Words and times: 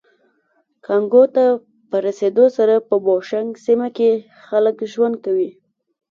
کانګو 0.85 1.23
ته 1.35 1.45
په 1.89 1.97
رسېدو 2.05 2.45
سره 2.57 2.75
په 2.87 2.95
بوشونګ 3.05 3.49
سیمه 3.65 3.87
کې 3.97 4.09
خلک 4.47 4.75
ژوند 4.93 5.15
کوي 5.25 5.49